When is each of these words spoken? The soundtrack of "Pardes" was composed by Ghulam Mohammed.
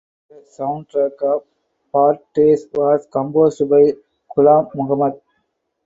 The 0.31 0.37
soundtrack 0.59 1.21
of 1.21 1.43
"Pardes" 1.93 2.65
was 2.75 3.05
composed 3.11 3.69
by 3.69 3.93
Ghulam 4.35 4.71
Mohammed. 4.73 5.21